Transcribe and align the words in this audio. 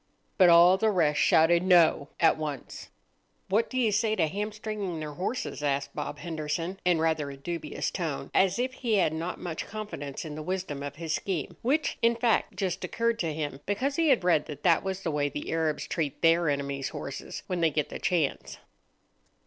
But 0.39 0.49
all 0.49 0.77
the 0.77 0.89
rest 0.89 1.19
shouted 1.19 1.61
"No" 1.61 2.09
at 2.19 2.35
once. 2.35 2.89
"What 3.49 3.69
do 3.69 3.77
you 3.77 3.91
say 3.91 4.15
to 4.15 4.25
ham 4.25 4.51
stringing 4.51 4.99
their 4.99 5.13
horses?" 5.13 5.61
asked 5.61 5.93
Bob 5.93 6.17
Henderson, 6.17 6.79
in 6.83 6.97
rather 6.99 7.29
a 7.29 7.37
dubious 7.37 7.91
tone, 7.91 8.31
as 8.33 8.57
if 8.57 8.73
he 8.73 8.95
had 8.95 9.13
not 9.13 9.39
much 9.39 9.67
confidence 9.67 10.25
in 10.25 10.33
the 10.33 10.41
wisdom 10.41 10.81
of 10.81 10.95
his 10.95 11.13
scheme, 11.13 11.55
which, 11.61 11.99
in 12.01 12.15
fact, 12.15 12.55
just 12.57 12.83
occurred 12.83 13.19
to 13.19 13.31
him 13.31 13.59
because 13.67 13.95
he 13.97 14.09
had 14.09 14.23
read 14.23 14.47
that 14.47 14.63
that 14.63 14.83
was 14.83 15.03
the 15.03 15.11
way 15.11 15.29
the 15.29 15.51
Arabs 15.51 15.85
treat 15.85 16.19
their 16.23 16.49
enemies' 16.49 16.89
horses 16.89 17.43
when 17.45 17.61
they 17.61 17.69
get 17.69 17.89
the 17.89 17.99
chance. 17.99 18.57